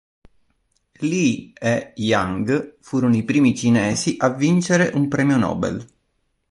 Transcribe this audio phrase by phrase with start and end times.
[1.01, 5.85] Lee e Yang furono i primi cinesi a vincere un premio Nobel.